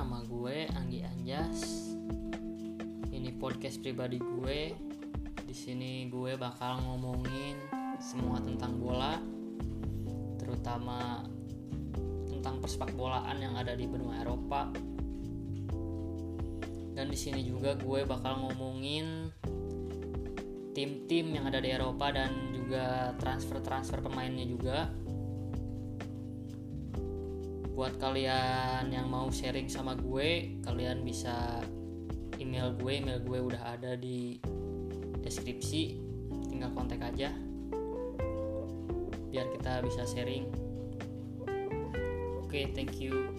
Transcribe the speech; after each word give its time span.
nama 0.00 0.24
gue 0.24 0.64
Anggi 0.80 1.04
Anjas. 1.04 1.92
Ini 3.12 3.36
podcast 3.36 3.84
pribadi 3.84 4.16
gue. 4.16 4.72
Di 5.44 5.52
sini 5.52 6.08
gue 6.08 6.40
bakal 6.40 6.80
ngomongin 6.88 7.60
semua 8.00 8.40
tentang 8.40 8.80
bola, 8.80 9.20
terutama 10.40 11.20
tentang 12.32 12.64
persepak 12.64 12.96
bolaan 12.96 13.44
yang 13.44 13.52
ada 13.60 13.76
di 13.76 13.84
benua 13.84 14.24
Eropa. 14.24 14.72
Dan 16.96 17.06
di 17.12 17.18
sini 17.20 17.44
juga 17.44 17.76
gue 17.76 18.00
bakal 18.08 18.40
ngomongin 18.40 19.28
tim-tim 20.72 21.28
yang 21.28 21.44
ada 21.44 21.60
di 21.60 21.76
Eropa 21.76 22.08
dan 22.08 22.56
juga 22.56 23.12
transfer-transfer 23.20 24.00
pemainnya 24.00 24.48
juga 24.48 24.88
buat 27.80 27.96
kalian 27.96 28.92
yang 28.92 29.08
mau 29.08 29.32
sharing 29.32 29.64
sama 29.72 29.96
gue 29.96 30.60
kalian 30.68 31.00
bisa 31.00 31.64
email 32.36 32.76
gue 32.76 32.92
email 33.00 33.24
gue 33.24 33.40
udah 33.40 33.72
ada 33.72 33.96
di 33.96 34.36
deskripsi. 35.24 35.96
Tinggal 36.52 36.76
kontak 36.76 37.00
aja. 37.00 37.32
Biar 39.32 39.48
kita 39.56 39.80
bisa 39.80 40.04
sharing. 40.04 40.44
Oke 42.44 42.52
okay, 42.52 42.64
thank 42.76 43.00
you 43.00 43.32